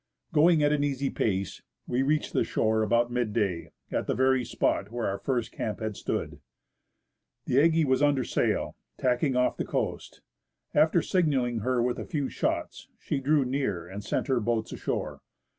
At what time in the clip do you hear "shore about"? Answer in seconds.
2.43-3.11